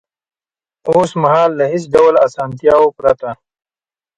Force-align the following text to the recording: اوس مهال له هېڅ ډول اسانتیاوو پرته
اوس 0.89 1.11
مهال 1.21 1.51
له 1.59 1.65
هېڅ 1.73 1.83
ډول 1.95 2.15
اسانتیاوو 2.27 2.95
پرته 2.97 3.29